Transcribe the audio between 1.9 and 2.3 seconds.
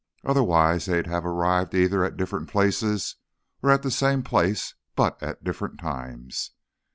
at